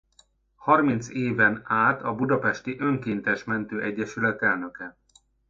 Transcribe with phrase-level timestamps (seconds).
[0.55, 4.97] Harminc éven át a Budapesti Önkéntes Mentő Egyesület elnöke.